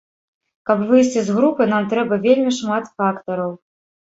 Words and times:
Каб 0.69 0.79
выйсці 0.91 1.21
з 1.27 1.35
групы, 1.37 1.67
нам 1.73 1.83
трэба 1.91 2.15
вельмі 2.27 2.51
шмат 2.61 2.85
фактараў. 2.97 3.51